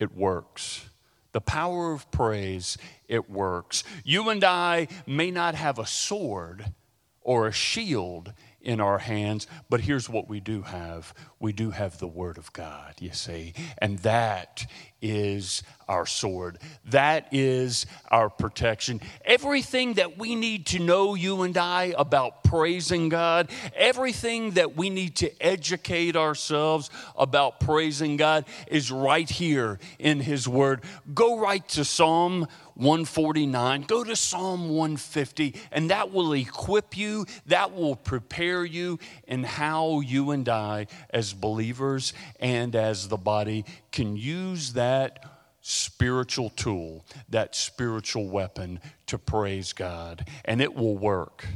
it 0.00 0.16
works. 0.16 0.88
The 1.32 1.40
power 1.40 1.92
of 1.92 2.10
praise, 2.10 2.78
it 3.06 3.30
works. 3.30 3.84
You 4.02 4.30
and 4.30 4.42
I 4.42 4.88
may 5.06 5.30
not 5.30 5.54
have 5.54 5.78
a 5.78 5.86
sword 5.86 6.72
or 7.20 7.46
a 7.46 7.52
shield 7.52 8.32
in 8.60 8.80
our 8.80 8.98
hands. 8.98 9.46
But 9.68 9.80
here's 9.80 10.08
what 10.08 10.28
we 10.28 10.40
do 10.40 10.62
have 10.62 11.14
we 11.40 11.52
do 11.52 11.70
have 11.70 11.98
the 11.98 12.08
Word 12.08 12.36
of 12.36 12.52
God, 12.52 12.94
you 13.00 13.12
see, 13.12 13.54
and 13.78 13.98
that 14.00 14.66
is 15.00 15.62
our 15.88 16.04
sword. 16.04 16.58
That 16.86 17.28
is 17.32 17.86
our 18.10 18.28
protection. 18.28 19.00
Everything 19.24 19.94
that 19.94 20.18
we 20.18 20.34
need 20.34 20.66
to 20.66 20.78
know, 20.78 21.14
you 21.14 21.42
and 21.42 21.56
I, 21.56 21.94
about 21.96 22.44
praising 22.44 23.08
God, 23.08 23.50
everything 23.74 24.52
that 24.52 24.76
we 24.76 24.90
need 24.90 25.16
to 25.16 25.42
educate 25.42 26.16
ourselves 26.16 26.90
about 27.16 27.60
praising 27.60 28.16
God 28.16 28.44
is 28.66 28.90
right 28.90 29.28
here 29.28 29.78
in 29.98 30.20
His 30.20 30.48
Word. 30.48 30.82
Go 31.14 31.38
right 31.38 31.66
to 31.68 31.84
Psalm 31.84 32.48
149, 32.74 33.82
go 33.82 34.04
to 34.04 34.14
Psalm 34.14 34.68
150, 34.68 35.56
and 35.72 35.90
that 35.90 36.12
will 36.12 36.32
equip 36.32 36.96
you, 36.96 37.26
that 37.46 37.74
will 37.74 37.96
prepare 37.96 38.64
you 38.64 39.00
in 39.26 39.42
how 39.42 39.98
you 39.98 40.30
and 40.30 40.48
I, 40.48 40.86
as 41.10 41.27
believers 41.32 42.12
and 42.40 42.74
as 42.74 43.08
the 43.08 43.16
body, 43.16 43.64
can 43.92 44.16
use 44.16 44.72
that 44.74 45.24
spiritual 45.60 46.50
tool, 46.50 47.04
that 47.28 47.54
spiritual 47.54 48.28
weapon 48.28 48.80
to 49.06 49.18
praise 49.18 49.72
God. 49.72 50.26
And 50.44 50.60
it 50.60 50.74
will 50.74 50.96
work, 50.96 51.46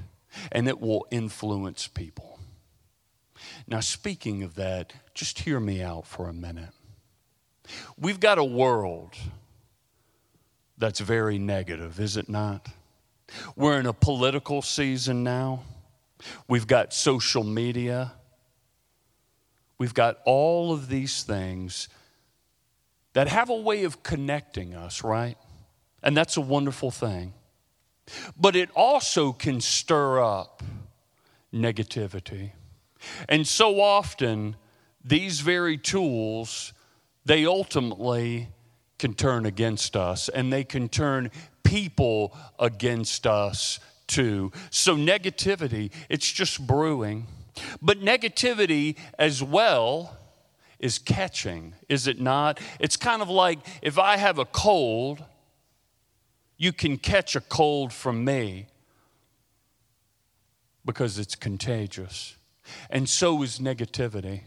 and 0.51 0.69
it 0.69 0.81
will 0.81 1.07
influence 1.11 1.87
people. 1.87 2.39
Now, 3.67 3.81
speaking 3.81 4.43
of 4.43 4.55
that, 4.57 4.93
just 5.15 5.41
hear 5.41 5.61
me 5.61 5.83
out 5.83 6.07
for 6.07 6.29
a 6.29 6.33
minute. 6.33 6.71
We've 7.99 8.21
got 8.21 8.39
a 8.39 8.45
world 8.45 9.15
that's 10.79 11.01
very 11.01 11.39
negative, 11.39 12.01
is 12.01 12.17
it 12.17 12.29
not? 12.29 12.69
We're 13.57 13.79
in 13.79 13.87
a 13.87 13.93
political 13.93 14.63
season 14.63 15.23
now. 15.23 15.63
We've 16.49 16.67
got 16.67 16.93
social 16.93 17.45
media. 17.45 18.13
We've 19.83 19.93
got 19.93 20.19
all 20.25 20.73
of 20.73 20.89
these 20.89 21.25
things 21.25 21.89
that 23.15 23.27
have 23.27 23.51
a 23.51 23.57
way 23.57 23.83
of 23.83 24.05
connecting 24.05 24.77
us, 24.77 25.03
right? 25.03 25.37
And 26.05 26.17
that's 26.17 26.37
a 26.37 26.41
wonderful 26.41 26.93
thing. 26.93 27.35
But 28.39 28.55
it 28.55 28.71
also 28.77 29.33
can 29.33 29.61
stir 29.61 30.23
up 30.23 30.63
negativity. 31.53 32.53
And 33.29 33.45
so 33.45 33.81
often, 33.81 34.55
these 35.05 35.41
very 35.41 35.79
tools, 35.79 36.73
they 37.25 37.45
ultimately 37.45 38.51
can 39.01 39.15
turn 39.15 39.47
against 39.47 39.97
us 39.97 40.29
and 40.29 40.53
they 40.53 40.63
can 40.63 40.89
turn 40.89 41.29
people 41.65 42.37
against 42.57 43.27
us 43.27 43.81
too. 44.07 44.53
So, 44.71 44.95
negativity, 44.95 45.91
it's 46.09 46.31
just 46.31 46.65
brewing. 46.65 47.27
But 47.81 48.01
negativity 48.01 48.97
as 49.19 49.43
well 49.43 50.17
is 50.79 50.99
catching, 50.99 51.75
is 51.89 52.07
it 52.07 52.21
not? 52.21 52.61
It's 52.81 52.97
kind 52.97 53.23
of 53.23 53.29
like 53.29 53.59
if 53.83 53.99
I 53.99 54.17
have 54.17 54.39
a 54.39 54.45
cold, 54.45 55.25
you 56.57 56.73
can 56.73 56.97
catch 56.97 57.37
a 57.37 57.41
cold 57.41 57.93
from 57.93 58.25
me 58.25 58.67
because 60.85 61.19
it's 61.19 61.35
contagious. 61.35 62.37
And 62.91 63.09
so 63.09 63.43
is 63.43 63.59
negativity. 63.59 64.43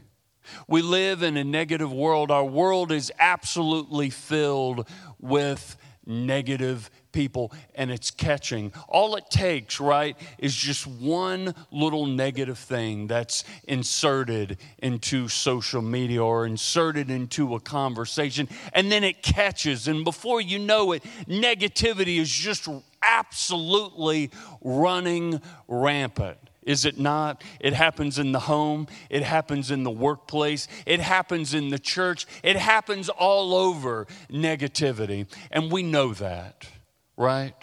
We 0.67 0.81
live 0.81 1.24
in 1.24 1.38
a 1.38 1.43
negative 1.43 1.91
world. 1.91 2.31
Our 2.31 2.45
world 2.45 2.91
is 2.91 3.12
absolutely 3.19 4.09
filled 4.09 4.88
with 5.19 5.77
negative 6.05 6.89
people 7.15 7.53
and 7.75 7.89
it's 7.89 8.12
catching. 8.12 8.74
All 8.89 9.15
it 9.15 9.31
takes, 9.31 9.79
right, 9.79 10.17
is 10.38 10.53
just 10.53 10.86
one 10.86 11.55
little 11.72 12.05
negative 12.05 12.60
thing 12.60 13.07
that's 13.07 13.45
inserted 13.63 14.57
into 14.79 15.29
social 15.29 15.81
media 15.81 16.22
or 16.22 16.45
inserted 16.45 17.10
into 17.10 17.55
a 17.55 17.60
conversation, 17.60 18.50
and 18.74 18.91
then 18.91 19.03
it 19.03 19.24
catches. 19.24 19.88
And 19.88 20.03
before 20.03 20.41
you 20.41 20.60
know 20.60 20.91
it, 20.91 21.03
negativity 21.27 22.19
is 22.19 22.29
just 22.29 22.67
absolutely 23.01 24.29
running 24.62 25.41
rampant. 25.67 26.38
Is 26.63 26.84
it 26.84 27.00
not? 27.00 27.43
It 27.60 27.74
happens 27.74 28.17
in 28.17 28.31
the 28.31 28.39
home, 28.39 28.88
it 29.10 29.22
happens 29.22 29.69
in 29.69 29.84
the 29.84 29.91
workplace, 29.91 30.67
it 30.86 31.00
happens 31.00 31.53
in 31.53 31.69
the 31.69 31.77
church, 31.77 32.25
it 32.43 32.55
happens 32.55 33.07
all 33.07 33.53
over 33.53 34.07
negativity. 34.31 35.27
And 35.51 35.72
we 35.72 35.84
know 35.84 36.13
that, 36.15 36.67
right? 37.17 37.55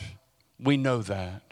We 0.59 0.77
know 0.77 1.03
that. 1.03 1.43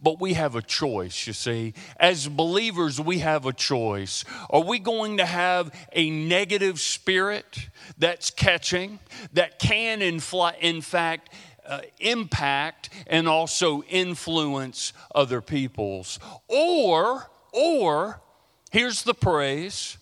But 0.00 0.20
we 0.20 0.34
have 0.34 0.54
a 0.54 0.62
choice, 0.62 1.26
you 1.26 1.32
see. 1.32 1.74
As 1.98 2.28
believers, 2.28 3.00
we 3.00 3.20
have 3.20 3.46
a 3.46 3.52
choice. 3.52 4.24
Are 4.50 4.62
we 4.62 4.78
going 4.78 5.16
to 5.16 5.24
have 5.24 5.74
a 5.92 6.10
negative 6.10 6.78
spirit 6.78 7.68
that's 7.98 8.30
catching, 8.30 8.98
that 9.32 9.58
can, 9.58 10.02
in, 10.02 10.20
in 10.60 10.80
fact, 10.82 11.30
uh, 11.66 11.80
impact 12.00 12.90
and 13.06 13.28
also 13.28 13.82
influence 13.84 14.92
other 15.14 15.40
people's. 15.40 16.18
Or, 16.48 17.30
or, 17.52 18.20
here's 18.70 19.02
the 19.04 19.14
praise 19.14 19.98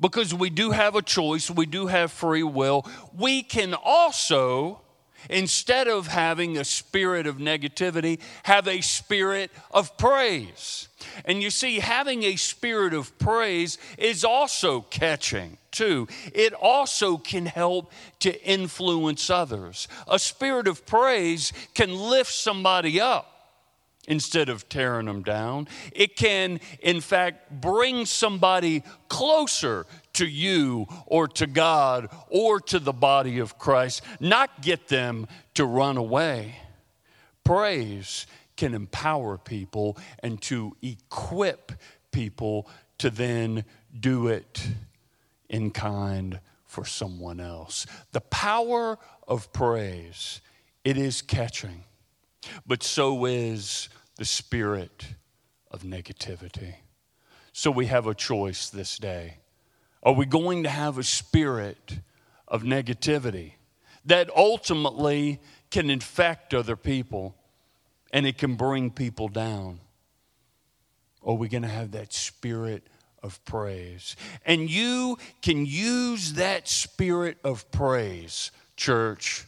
because 0.00 0.32
we 0.32 0.50
do 0.50 0.70
have 0.70 0.94
a 0.94 1.02
choice, 1.02 1.50
we 1.50 1.66
do 1.66 1.88
have 1.88 2.12
free 2.12 2.44
will, 2.44 2.86
we 3.12 3.42
can 3.42 3.74
also 3.74 4.80
instead 5.28 5.88
of 5.88 6.06
having 6.06 6.56
a 6.56 6.64
spirit 6.64 7.26
of 7.26 7.36
negativity, 7.36 8.20
have 8.44 8.68
a 8.68 8.80
spirit 8.80 9.50
of 9.70 9.96
praise. 9.98 10.88
And 11.24 11.42
you 11.42 11.50
see, 11.50 11.78
having 11.78 12.22
a 12.24 12.36
spirit 12.36 12.94
of 12.94 13.16
praise 13.18 13.78
is 13.96 14.24
also 14.24 14.82
catching, 14.82 15.58
too. 15.70 16.08
It 16.34 16.52
also 16.54 17.16
can 17.16 17.46
help 17.46 17.92
to 18.20 18.44
influence 18.44 19.30
others. 19.30 19.88
A 20.06 20.18
spirit 20.18 20.66
of 20.66 20.86
praise 20.86 21.52
can 21.74 21.94
lift 21.94 22.32
somebody 22.32 23.00
up 23.00 23.34
instead 24.08 24.48
of 24.48 24.68
tearing 24.68 25.06
them 25.06 25.22
down. 25.22 25.68
It 25.92 26.16
can, 26.16 26.60
in 26.80 27.00
fact, 27.00 27.60
bring 27.60 28.06
somebody 28.06 28.82
closer 29.08 29.86
to 30.18 30.26
you 30.26 30.86
or 31.06 31.28
to 31.28 31.46
God 31.46 32.08
or 32.28 32.60
to 32.60 32.78
the 32.78 32.92
body 32.92 33.38
of 33.38 33.58
Christ, 33.58 34.02
not 34.20 34.62
get 34.62 34.88
them 34.88 35.26
to 35.54 35.64
run 35.64 35.96
away. 35.96 36.56
Praise 37.44 38.26
can 38.56 38.74
empower 38.74 39.38
people 39.38 39.96
and 40.18 40.42
to 40.42 40.76
equip 40.82 41.72
people 42.10 42.68
to 42.98 43.10
then 43.10 43.64
do 43.98 44.26
it 44.26 44.68
in 45.48 45.70
kind 45.70 46.40
for 46.66 46.84
someone 46.84 47.38
else. 47.38 47.86
The 48.10 48.20
power 48.20 48.98
of 49.28 49.52
praise, 49.52 50.40
it 50.84 50.98
is 50.98 51.22
catching, 51.22 51.84
but 52.66 52.82
so 52.82 53.24
is 53.24 53.88
the 54.16 54.24
spirit 54.24 55.06
of 55.70 55.82
negativity. 55.82 56.74
So 57.52 57.70
we 57.70 57.86
have 57.86 58.08
a 58.08 58.14
choice 58.14 58.68
this 58.68 58.98
day. 58.98 59.38
Are 60.02 60.12
we 60.12 60.26
going 60.26 60.62
to 60.62 60.68
have 60.68 60.98
a 60.98 61.02
spirit 61.02 61.98
of 62.46 62.62
negativity 62.62 63.52
that 64.04 64.30
ultimately 64.34 65.40
can 65.70 65.90
infect 65.90 66.54
other 66.54 66.76
people 66.76 67.34
and 68.12 68.26
it 68.26 68.38
can 68.38 68.54
bring 68.54 68.90
people 68.90 69.28
down? 69.28 69.80
Or 71.20 71.34
are 71.34 71.36
we 71.36 71.48
going 71.48 71.62
to 71.62 71.68
have 71.68 71.92
that 71.92 72.12
spirit 72.12 72.86
of 73.22 73.44
praise? 73.44 74.16
And 74.46 74.70
you 74.70 75.18
can 75.42 75.66
use 75.66 76.34
that 76.34 76.68
spirit 76.68 77.38
of 77.44 77.70
praise, 77.70 78.50
church, 78.76 79.44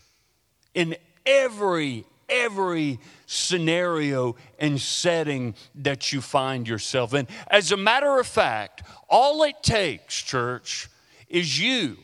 in 0.74 0.96
every 1.24 2.04
every 2.30 2.98
scenario 3.26 4.36
and 4.58 4.80
setting 4.80 5.54
that 5.74 6.12
you 6.12 6.20
find 6.20 6.66
yourself 6.66 7.14
in. 7.14 7.26
As 7.48 7.72
a 7.72 7.76
matter 7.76 8.18
of 8.18 8.26
fact, 8.26 8.82
all 9.08 9.42
it 9.42 9.62
takes, 9.62 10.20
church, 10.22 10.88
is 11.28 11.60
you, 11.60 11.96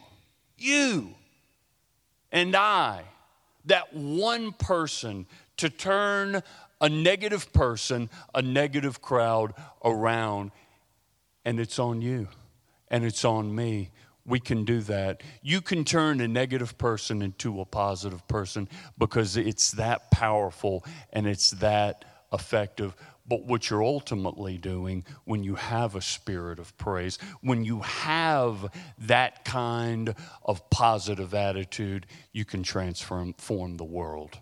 you, 0.58 1.14
and 2.32 2.54
I, 2.54 3.02
that 3.64 3.94
one 3.94 4.52
person 4.52 5.26
to 5.56 5.70
turn 5.70 6.42
a 6.80 6.88
negative 6.88 7.52
person, 7.52 8.10
a 8.34 8.42
negative 8.42 9.00
crowd 9.00 9.54
around. 9.84 10.50
And 11.44 11.60
it's 11.60 11.78
on 11.78 12.02
you 12.02 12.28
and 12.88 13.04
it's 13.04 13.24
on 13.24 13.54
me 13.54 13.90
we 14.26 14.40
can 14.40 14.64
do 14.64 14.80
that. 14.82 15.22
You 15.42 15.60
can 15.60 15.84
turn 15.84 16.20
a 16.20 16.28
negative 16.28 16.76
person 16.78 17.22
into 17.22 17.60
a 17.60 17.64
positive 17.64 18.26
person 18.28 18.68
because 18.98 19.36
it's 19.36 19.70
that 19.72 20.10
powerful 20.10 20.84
and 21.12 21.26
it's 21.26 21.50
that 21.52 22.04
effective. 22.32 22.94
But 23.28 23.44
what 23.44 23.70
you're 23.70 23.82
ultimately 23.82 24.56
doing 24.58 25.04
when 25.24 25.42
you 25.42 25.56
have 25.56 25.94
a 25.94 26.00
spirit 26.00 26.58
of 26.58 26.76
praise, 26.76 27.18
when 27.40 27.64
you 27.64 27.80
have 27.80 28.70
that 28.98 29.44
kind 29.44 30.14
of 30.44 30.68
positive 30.70 31.34
attitude, 31.34 32.06
you 32.32 32.44
can 32.44 32.62
transform 32.62 33.76
the 33.76 33.84
world. 33.84 34.38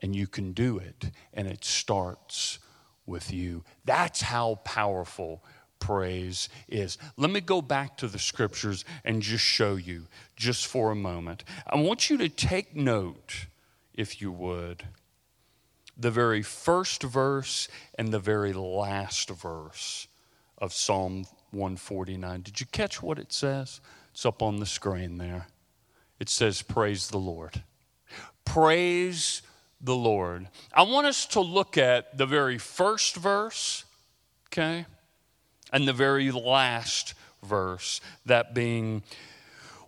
And 0.00 0.14
you 0.14 0.26
can 0.26 0.52
do 0.52 0.78
it. 0.78 1.10
And 1.32 1.48
it 1.48 1.64
starts 1.64 2.58
with 3.06 3.32
you. 3.32 3.64
That's 3.84 4.20
how 4.20 4.56
powerful 4.64 5.42
praise 5.84 6.48
is. 6.66 6.96
Let 7.18 7.30
me 7.30 7.42
go 7.42 7.60
back 7.60 7.98
to 7.98 8.08
the 8.08 8.18
scriptures 8.18 8.86
and 9.04 9.20
just 9.20 9.44
show 9.44 9.76
you 9.76 10.06
just 10.34 10.66
for 10.66 10.90
a 10.90 10.94
moment. 10.94 11.44
I 11.66 11.76
want 11.76 12.08
you 12.08 12.16
to 12.16 12.30
take 12.30 12.74
note, 12.74 13.46
if 13.92 14.22
you 14.22 14.32
would, 14.32 14.84
the 15.94 16.10
very 16.10 16.40
first 16.40 17.02
verse 17.02 17.68
and 17.98 18.12
the 18.12 18.18
very 18.18 18.54
last 18.54 19.28
verse 19.28 20.08
of 20.56 20.72
Psalm 20.72 21.26
149. 21.50 22.40
Did 22.40 22.60
you 22.60 22.66
catch 22.72 23.02
what 23.02 23.18
it 23.18 23.30
says? 23.30 23.82
It's 24.10 24.24
up 24.24 24.40
on 24.40 24.60
the 24.60 24.66
screen 24.66 25.18
there. 25.18 25.48
It 26.18 26.30
says, 26.30 26.62
Praise 26.62 27.08
the 27.08 27.18
Lord. 27.18 27.62
Praise 28.46 29.42
the 29.82 29.94
Lord. 29.94 30.48
I 30.72 30.84
want 30.84 31.06
us 31.06 31.26
to 31.26 31.42
look 31.42 31.76
at 31.76 32.16
the 32.16 32.24
very 32.24 32.56
first 32.56 33.16
verse, 33.16 33.84
okay, 34.48 34.86
and 35.72 35.88
the 35.88 35.92
very 35.92 36.30
last 36.30 37.14
verse, 37.42 38.00
that 38.26 38.54
being 38.54 39.02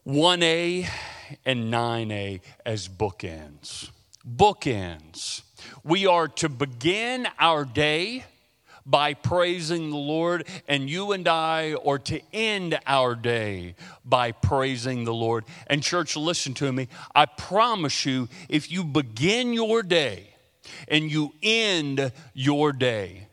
1a 0.07 0.89
and 1.45 1.73
9a 1.73 2.41
as 2.65 2.89
bookends. 2.89 3.91
Bookends. 4.27 5.43
We 5.83 6.07
are 6.07 6.29
to 6.29 6.49
begin 6.49 7.27
our 7.39 7.65
day 7.65 8.25
by 8.85 9.15
praising 9.15 9.91
the 9.91 9.97
Lord, 9.97 10.47
and 10.69 10.89
you 10.89 11.11
and 11.11 11.27
I 11.27 11.75
are 11.75 11.99
to 11.99 12.21
end 12.33 12.79
our 12.87 13.17
day 13.17 13.75
by 14.05 14.31
praising 14.31 15.05
the 15.05 15.15
Lord. 15.15 15.45
And, 15.67 15.83
church, 15.83 16.17
listen 16.17 16.55
to 16.55 16.73
me. 16.73 16.87
I 17.13 17.27
promise 17.27 18.07
you, 18.07 18.29
if 18.49 18.71
you 18.71 18.85
begin 18.85 19.53
your 19.53 19.83
day 19.83 20.29
and 20.87 21.11
you 21.11 21.35
end 21.43 22.13
your 22.33 22.73
day, 22.73 23.26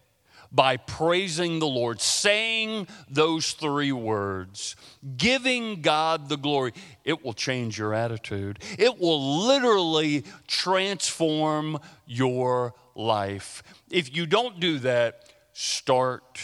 by 0.54 0.78
praising 0.78 1.60
the 1.60 1.68
Lord, 1.68 2.00
saying 2.00 2.88
those 3.10 3.54
three 3.54 3.92
words, 3.92 4.76
giving 5.18 5.82
God 5.82 6.30
the 6.30 6.38
glory, 6.38 6.74
it 7.04 7.26
will 7.26 7.34
change 7.34 7.78
your 7.78 7.94
attitude. 7.94 8.60
It 8.78 9.00
will 9.00 9.46
literally 9.48 10.24
transform 10.48 11.80
your 12.06 12.76
life. 12.96 13.64
If 13.90 14.16
you 14.16 14.28
don't 14.28 14.60
do 14.60 14.80
that, 14.80 15.34
start 15.54 16.40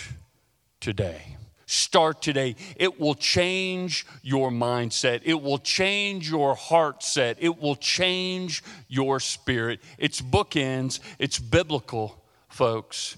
today. 0.80 1.38
Start 1.68 2.24
today. 2.24 2.56
It 2.78 3.00
will 3.00 3.14
change 3.14 4.08
your 4.24 4.50
mindset. 4.50 5.22
It 5.24 5.40
will 5.40 5.60
change 5.60 6.28
your 6.28 6.56
heart 6.56 7.04
set. 7.04 7.38
It 7.40 7.62
will 7.62 7.76
change 7.76 8.64
your 8.88 9.20
spirit. 9.20 9.80
It's 10.00 10.20
bookends, 10.20 11.00
it's 11.20 11.38
biblical, 11.38 12.24
folks. 12.48 13.18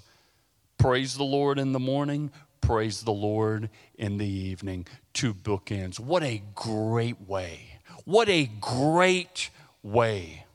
Praise 0.81 1.15
the 1.15 1.23
Lord 1.23 1.59
in 1.59 1.73
the 1.73 1.79
morning, 1.79 2.31
praise 2.59 3.03
the 3.03 3.11
Lord 3.11 3.69
in 3.99 4.17
the 4.17 4.25
evening. 4.25 4.87
Two 5.13 5.31
bookends. 5.31 5.99
What 5.99 6.23
a 6.23 6.41
great 6.55 7.21
way. 7.21 7.79
What 8.03 8.27
a 8.29 8.49
great 8.59 9.51
way 9.83 10.45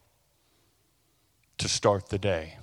to 1.59 1.69
start 1.69 2.09
the 2.09 2.19
day 2.19 2.59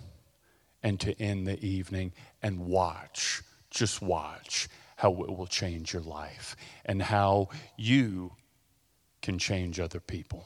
and 0.83 0.99
to 0.99 1.17
end 1.21 1.47
the 1.47 1.57
evening 1.65 2.11
and 2.41 2.65
watch, 2.65 3.41
just 3.69 4.01
watch 4.01 4.67
how 4.97 5.13
it 5.23 5.29
will 5.29 5.47
change 5.47 5.93
your 5.93 6.01
life 6.01 6.57
and 6.83 7.01
how 7.01 7.47
you 7.77 8.33
can 9.21 9.39
change 9.39 9.79
other 9.79 10.01
people. 10.01 10.43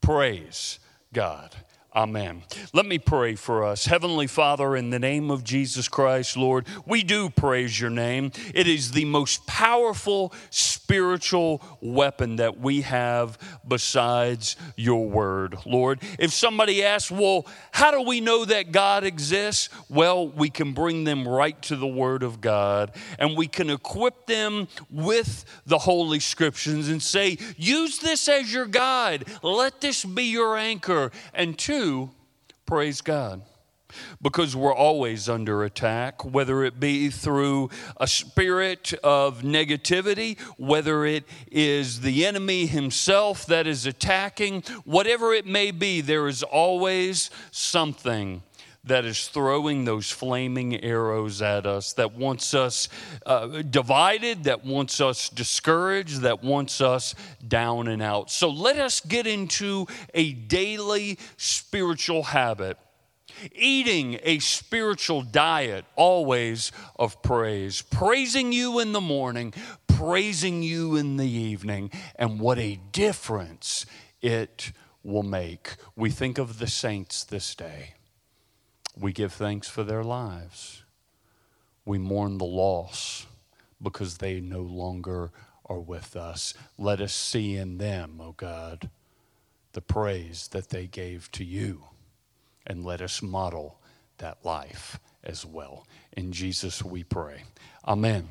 Praise 0.00 0.80
God. 1.12 1.54
Amen. 1.96 2.42
Let 2.74 2.84
me 2.84 2.98
pray 2.98 3.34
for 3.34 3.64
us. 3.64 3.86
Heavenly 3.86 4.26
Father, 4.26 4.76
in 4.76 4.90
the 4.90 4.98
name 4.98 5.30
of 5.30 5.42
Jesus 5.42 5.88
Christ, 5.88 6.36
Lord, 6.36 6.66
we 6.84 7.02
do 7.02 7.30
praise 7.30 7.80
your 7.80 7.88
name. 7.88 8.30
It 8.54 8.68
is 8.68 8.92
the 8.92 9.06
most 9.06 9.46
powerful 9.46 10.34
spiritual 10.50 11.62
weapon 11.80 12.36
that 12.36 12.60
we 12.60 12.82
have 12.82 13.38
besides 13.66 14.56
your 14.76 15.08
word, 15.08 15.56
Lord. 15.64 16.02
If 16.18 16.32
somebody 16.32 16.84
asks, 16.84 17.10
well, 17.10 17.46
how 17.70 17.90
do 17.90 18.02
we 18.02 18.20
know 18.20 18.44
that 18.44 18.70
God 18.70 19.02
exists? 19.04 19.70
Well, 19.88 20.28
we 20.28 20.50
can 20.50 20.74
bring 20.74 21.04
them 21.04 21.26
right 21.26 21.60
to 21.62 21.76
the 21.76 21.86
word 21.86 22.22
of 22.22 22.42
God 22.42 22.92
and 23.18 23.34
we 23.34 23.48
can 23.48 23.70
equip 23.70 24.26
them 24.26 24.68
with 24.90 25.46
the 25.66 25.78
Holy 25.78 26.20
Scriptures 26.20 26.90
and 26.90 27.02
say, 27.02 27.38
use 27.56 27.98
this 27.98 28.28
as 28.28 28.52
your 28.52 28.66
guide. 28.66 29.24
Let 29.42 29.80
this 29.80 30.04
be 30.04 30.24
your 30.24 30.58
anchor. 30.58 31.10
And 31.32 31.58
two, 31.58 31.77
praise 32.66 33.00
God. 33.00 33.42
Because 34.20 34.54
we're 34.54 34.74
always 34.74 35.28
under 35.28 35.64
attack, 35.64 36.22
whether 36.22 36.62
it 36.62 36.78
be 36.78 37.08
through 37.08 37.70
a 37.96 38.06
spirit 38.06 38.92
of 39.02 39.40
negativity, 39.40 40.38
whether 40.58 41.06
it 41.06 41.24
is 41.50 42.02
the 42.02 42.26
enemy 42.26 42.66
himself 42.66 43.46
that 43.46 43.66
is 43.66 43.86
attacking, 43.86 44.62
whatever 44.84 45.32
it 45.32 45.46
may 45.46 45.70
be, 45.70 46.02
there 46.02 46.28
is 46.28 46.42
always 46.42 47.30
something 47.50 48.42
that 48.88 49.04
is 49.04 49.28
throwing 49.28 49.84
those 49.84 50.10
flaming 50.10 50.82
arrows 50.82 51.40
at 51.40 51.66
us, 51.66 51.92
that 51.94 52.14
wants 52.14 52.54
us 52.54 52.88
uh, 53.24 53.62
divided, 53.62 54.44
that 54.44 54.64
wants 54.64 55.00
us 55.00 55.28
discouraged, 55.28 56.22
that 56.22 56.42
wants 56.42 56.80
us 56.80 57.14
down 57.46 57.88
and 57.88 58.02
out. 58.02 58.30
So 58.30 58.50
let 58.50 58.78
us 58.78 59.00
get 59.00 59.26
into 59.26 59.86
a 60.14 60.32
daily 60.32 61.18
spiritual 61.36 62.24
habit. 62.24 62.76
Eating 63.54 64.18
a 64.24 64.40
spiritual 64.40 65.22
diet 65.22 65.84
always 65.94 66.72
of 66.96 67.22
praise, 67.22 67.82
praising 67.82 68.52
you 68.52 68.80
in 68.80 68.92
the 68.92 69.00
morning, 69.00 69.54
praising 69.86 70.62
you 70.64 70.96
in 70.96 71.18
the 71.18 71.28
evening, 71.28 71.90
and 72.16 72.40
what 72.40 72.58
a 72.58 72.80
difference 72.90 73.86
it 74.20 74.72
will 75.04 75.22
make. 75.22 75.76
We 75.94 76.10
think 76.10 76.38
of 76.38 76.58
the 76.58 76.66
saints 76.66 77.22
this 77.22 77.54
day. 77.54 77.94
We 79.00 79.12
give 79.12 79.32
thanks 79.32 79.68
for 79.68 79.84
their 79.84 80.02
lives. 80.02 80.82
We 81.84 81.98
mourn 81.98 82.38
the 82.38 82.44
loss 82.44 83.26
because 83.82 84.18
they 84.18 84.40
no 84.40 84.60
longer 84.60 85.30
are 85.66 85.78
with 85.78 86.16
us. 86.16 86.54
Let 86.76 87.00
us 87.00 87.12
see 87.12 87.56
in 87.56 87.78
them, 87.78 88.18
O 88.20 88.26
oh 88.26 88.34
God, 88.36 88.90
the 89.72 89.80
praise 89.80 90.48
that 90.48 90.70
they 90.70 90.86
gave 90.86 91.30
to 91.32 91.44
you, 91.44 91.84
and 92.66 92.84
let 92.84 93.00
us 93.00 93.22
model 93.22 93.78
that 94.18 94.44
life 94.44 94.98
as 95.22 95.46
well. 95.46 95.86
In 96.16 96.32
Jesus 96.32 96.82
we 96.82 97.04
pray. 97.04 97.44
Amen. 97.86 98.28